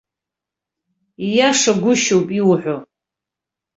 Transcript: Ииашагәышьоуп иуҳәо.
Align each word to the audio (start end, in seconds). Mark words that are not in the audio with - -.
Ииашагәышьоуп 1.27 2.27
иуҳәо. 2.39 2.77